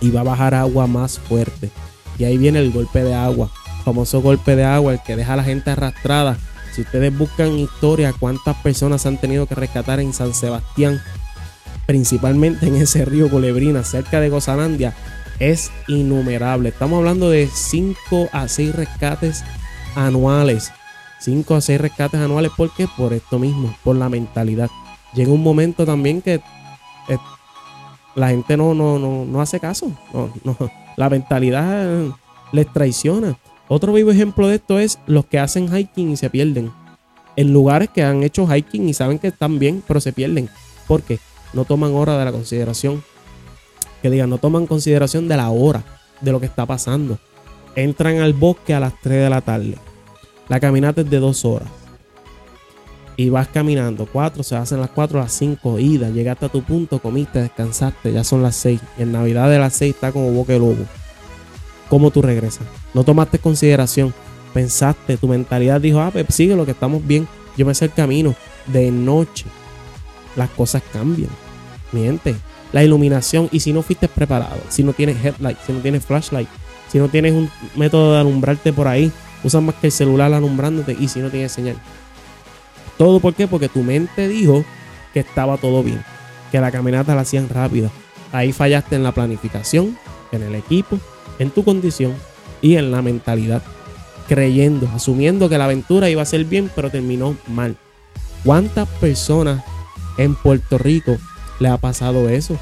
Y 0.00 0.10
va 0.10 0.20
a 0.20 0.24
bajar 0.24 0.54
agua 0.54 0.86
más 0.86 1.18
fuerte. 1.18 1.70
Y 2.18 2.24
ahí 2.24 2.38
viene 2.38 2.60
el 2.60 2.72
golpe 2.72 3.02
de 3.02 3.14
agua. 3.14 3.50
Famoso 3.84 4.20
golpe 4.20 4.56
de 4.56 4.64
agua, 4.64 4.92
el 4.92 5.02
que 5.02 5.16
deja 5.16 5.34
a 5.34 5.36
la 5.36 5.44
gente 5.44 5.70
arrastrada. 5.70 6.38
Si 6.74 6.82
ustedes 6.82 7.16
buscan 7.16 7.58
historia, 7.58 8.12
cuántas 8.18 8.56
personas 8.56 9.06
han 9.06 9.18
tenido 9.18 9.46
que 9.46 9.54
rescatar 9.54 10.00
en 10.00 10.12
San 10.12 10.34
Sebastián, 10.34 11.00
principalmente 11.86 12.66
en 12.66 12.76
ese 12.76 13.04
río 13.04 13.30
Colebrina, 13.30 13.84
cerca 13.84 14.20
de 14.20 14.28
Gozanandia, 14.28 14.94
es 15.38 15.70
innumerable. 15.88 16.70
Estamos 16.70 16.98
hablando 16.98 17.30
de 17.30 17.48
5 17.52 18.28
a 18.32 18.48
6 18.48 18.74
rescates 18.74 19.44
anuales. 19.94 20.72
5 21.20 21.54
a 21.54 21.60
6 21.60 21.80
rescates 21.80 22.20
anuales, 22.20 22.52
¿por 22.56 22.74
qué? 22.74 22.88
Por 22.96 23.12
esto 23.12 23.38
mismo, 23.38 23.74
por 23.82 23.96
la 23.96 24.08
mentalidad. 24.08 24.68
Llega 25.14 25.32
un 25.32 25.42
momento 25.42 25.86
también 25.86 26.20
que 26.20 26.34
eh, 26.34 27.18
la 28.16 28.30
gente 28.30 28.56
no, 28.56 28.74
no, 28.74 28.98
no, 28.98 29.24
no 29.24 29.40
hace 29.40 29.60
caso. 29.60 29.92
La 30.96 31.08
mentalidad 31.10 32.06
les 32.50 32.72
traiciona. 32.72 33.38
Otro 33.68 33.92
vivo 33.92 34.10
ejemplo 34.10 34.48
de 34.48 34.56
esto 34.56 34.78
es 34.78 34.98
los 35.06 35.26
que 35.26 35.38
hacen 35.38 35.68
hiking 35.68 36.10
y 36.10 36.16
se 36.16 36.30
pierden. 36.30 36.72
En 37.36 37.52
lugares 37.52 37.90
que 37.90 38.02
han 38.02 38.22
hecho 38.22 38.46
hiking 38.46 38.88
y 38.88 38.94
saben 38.94 39.18
que 39.18 39.28
están 39.28 39.58
bien, 39.58 39.82
pero 39.86 40.00
se 40.00 40.12
pierden. 40.12 40.48
porque 40.88 41.20
No 41.52 41.66
toman 41.66 41.94
hora 41.94 42.18
de 42.18 42.24
la 42.24 42.32
consideración. 42.32 43.04
Que 44.00 44.08
digan, 44.08 44.30
no 44.30 44.38
toman 44.38 44.66
consideración 44.66 45.28
de 45.28 45.36
la 45.36 45.50
hora, 45.50 45.84
de 46.22 46.32
lo 46.32 46.40
que 46.40 46.46
está 46.46 46.64
pasando. 46.64 47.18
Entran 47.74 48.18
al 48.20 48.32
bosque 48.32 48.72
a 48.72 48.80
las 48.80 48.98
3 49.02 49.24
de 49.24 49.30
la 49.30 49.42
tarde. 49.42 49.76
La 50.48 50.58
caminata 50.58 51.02
es 51.02 51.10
de 51.10 51.18
2 51.18 51.44
horas. 51.44 51.68
Y 53.16 53.30
vas 53.30 53.48
caminando. 53.48 54.06
4, 54.06 54.42
se 54.42 54.56
hacen 54.56 54.80
las 54.80 54.90
4, 54.90 55.18
las 55.18 55.32
5, 55.32 55.78
ida. 55.78 56.10
Llegaste 56.10 56.46
a 56.46 56.48
tu 56.48 56.62
punto, 56.62 56.98
comiste, 56.98 57.40
descansaste. 57.40 58.12
Ya 58.12 58.24
son 58.24 58.42
las 58.42 58.56
6. 58.56 58.80
Y 58.98 59.02
en 59.02 59.12
Navidad 59.12 59.48
de 59.50 59.58
las 59.58 59.74
6 59.74 59.94
está 59.94 60.12
como 60.12 60.30
boque 60.32 60.58
lobo. 60.58 60.84
¿Cómo 61.88 62.10
tú 62.10 62.20
regresas? 62.20 62.66
No 62.92 63.04
tomaste 63.04 63.38
consideración. 63.38 64.12
Pensaste, 64.52 65.16
tu 65.16 65.28
mentalidad 65.28 65.80
dijo, 65.80 66.00
ah, 66.00 66.10
pues 66.10 66.26
sigue 66.30 66.56
lo 66.56 66.64
que 66.64 66.72
estamos 66.72 67.06
bien. 67.06 67.26
Yo 67.56 67.64
me 67.64 67.74
sé 67.74 67.86
el 67.86 67.92
camino. 67.92 68.34
De 68.66 68.90
noche, 68.90 69.46
las 70.34 70.50
cosas 70.50 70.82
cambian. 70.92 71.30
Miente. 71.92 72.36
La 72.72 72.82
iluminación, 72.84 73.48
y 73.52 73.60
si 73.60 73.72
no 73.72 73.82
fuiste 73.82 74.08
preparado, 74.08 74.60
si 74.68 74.82
no 74.82 74.92
tienes 74.92 75.24
headlight, 75.24 75.56
si 75.64 75.72
no 75.72 75.78
tienes 75.78 76.04
flashlight, 76.04 76.48
si 76.88 76.98
no 76.98 77.08
tienes 77.08 77.32
un 77.32 77.48
método 77.76 78.14
de 78.14 78.20
alumbrarte 78.20 78.72
por 78.72 78.88
ahí, 78.88 79.12
usas 79.44 79.62
más 79.62 79.76
que 79.76 79.86
el 79.86 79.92
celular 79.92 80.32
alumbrándote 80.34 80.96
y 80.98 81.08
si 81.08 81.20
no 81.20 81.30
tienes 81.30 81.52
señal. 81.52 81.76
¿Todo 82.98 83.20
por 83.20 83.34
qué? 83.34 83.46
Porque 83.46 83.68
tu 83.68 83.82
mente 83.82 84.28
dijo 84.28 84.64
que 85.12 85.20
estaba 85.20 85.56
todo 85.58 85.82
bien, 85.82 86.02
que 86.50 86.60
la 86.60 86.70
caminata 86.70 87.14
la 87.14 87.22
hacían 87.22 87.48
rápida. 87.48 87.90
Ahí 88.32 88.52
fallaste 88.52 88.96
en 88.96 89.02
la 89.02 89.12
planificación, 89.12 89.98
en 90.32 90.42
el 90.42 90.54
equipo, 90.54 90.98
en 91.38 91.50
tu 91.50 91.64
condición 91.64 92.14
y 92.60 92.76
en 92.76 92.90
la 92.90 93.02
mentalidad, 93.02 93.62
creyendo, 94.28 94.88
asumiendo 94.94 95.48
que 95.48 95.58
la 95.58 95.64
aventura 95.64 96.10
iba 96.10 96.22
a 96.22 96.26
ser 96.26 96.44
bien, 96.44 96.70
pero 96.74 96.90
terminó 96.90 97.36
mal. 97.46 97.76
¿Cuántas 98.44 98.88
personas 98.88 99.62
en 100.18 100.34
Puerto 100.34 100.78
Rico 100.78 101.16
le 101.58 101.68
ha 101.68 101.76
pasado 101.76 102.28
eso? 102.28 102.58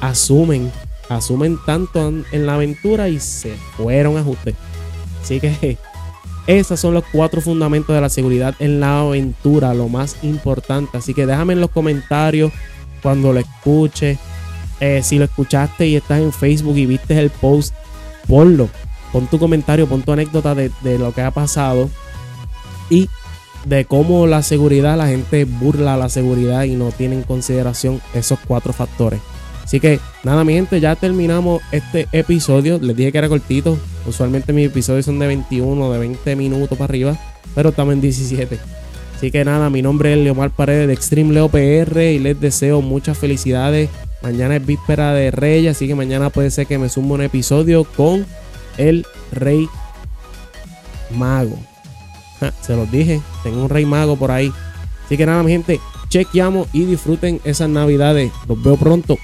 Asumen, 0.00 0.70
asumen 1.08 1.58
tanto 1.64 2.12
en 2.32 2.46
la 2.46 2.54
aventura 2.54 3.08
y 3.08 3.20
se 3.20 3.54
fueron 3.76 4.16
a. 4.18 4.24
Así 5.22 5.40
que 5.40 5.78
esos 6.46 6.78
son 6.78 6.94
los 6.94 7.04
cuatro 7.10 7.40
fundamentos 7.40 7.94
de 7.94 8.00
la 8.00 8.10
seguridad 8.10 8.54
en 8.58 8.80
la 8.80 9.00
aventura, 9.00 9.72
lo 9.72 9.88
más 9.88 10.16
importante. 10.22 10.98
Así 10.98 11.14
que 11.14 11.26
déjame 11.26 11.54
en 11.54 11.60
los 11.60 11.70
comentarios 11.70 12.52
cuando 13.02 13.32
lo 13.32 13.40
escuches. 13.40 14.18
Eh, 14.80 15.02
si 15.02 15.18
lo 15.18 15.24
escuchaste 15.24 15.86
y 15.86 15.96
estás 15.96 16.20
en 16.20 16.32
Facebook 16.32 16.76
y 16.76 16.86
viste 16.86 17.18
el 17.18 17.30
post, 17.30 17.74
ponlo. 18.28 18.68
Pon 19.12 19.26
tu 19.28 19.38
comentario, 19.38 19.86
pon 19.86 20.02
tu 20.02 20.12
anécdota 20.12 20.54
de, 20.54 20.70
lo 20.98 21.14
que 21.14 21.22
ha 21.22 21.30
pasado 21.30 21.88
y 22.90 23.08
de 23.64 23.84
cómo 23.84 24.26
la 24.26 24.42
seguridad, 24.42 24.98
la 24.98 25.06
gente 25.06 25.44
burla 25.44 25.96
la 25.96 26.08
seguridad 26.08 26.64
y 26.64 26.74
no 26.74 26.90
tiene 26.90 27.14
en 27.14 27.22
consideración 27.22 28.02
esos 28.12 28.38
cuatro 28.46 28.72
factores. 28.72 29.20
Así 29.62 29.80
que 29.80 30.00
nada, 30.24 30.44
mi 30.44 30.52
gente, 30.54 30.80
ya 30.80 30.94
terminamos 30.96 31.62
este 31.72 32.08
episodio. 32.12 32.78
Les 32.82 32.94
dije 32.96 33.12
que 33.12 33.18
era 33.18 33.28
cortito. 33.28 33.78
Usualmente 34.06 34.52
mis 34.52 34.66
episodios 34.66 35.06
son 35.06 35.18
de 35.18 35.26
21, 35.26 35.92
de 35.92 35.98
20 35.98 36.36
minutos 36.36 36.78
para 36.78 36.84
arriba, 36.84 37.18
pero 37.54 37.70
estamos 37.70 37.94
en 37.94 38.00
17. 38.00 38.58
Así 39.16 39.30
que 39.30 39.44
nada, 39.44 39.70
mi 39.70 39.82
nombre 39.82 40.12
es 40.12 40.18
Leomar 40.18 40.50
Paredes 40.50 40.88
de 40.88 40.92
Extreme 40.92 41.32
Leo 41.32 41.48
PR 41.48 42.02
y 42.02 42.18
les 42.18 42.40
deseo 42.40 42.82
muchas 42.82 43.16
felicidades 43.16 43.88
Mañana 44.24 44.56
es 44.56 44.64
víspera 44.64 45.12
de 45.12 45.30
Reyes, 45.30 45.76
así 45.76 45.86
que 45.86 45.94
mañana 45.94 46.30
puede 46.30 46.50
ser 46.50 46.66
que 46.66 46.78
me 46.78 46.88
sume 46.88 47.12
un 47.12 47.20
episodio 47.20 47.84
con 47.84 48.24
el 48.78 49.06
Rey 49.30 49.68
Mago. 51.10 51.58
se 52.62 52.74
los 52.74 52.90
dije, 52.90 53.20
tengo 53.42 53.64
un 53.64 53.68
Rey 53.68 53.84
Mago 53.84 54.16
por 54.16 54.30
ahí. 54.30 54.50
Así 55.04 55.18
que 55.18 55.26
nada, 55.26 55.42
mi 55.42 55.52
gente, 55.52 55.78
chequeamos 56.08 56.68
y 56.72 56.86
disfruten 56.86 57.38
esas 57.44 57.68
navidades. 57.68 58.32
Los 58.48 58.62
veo 58.62 58.78
pronto. 58.78 59.18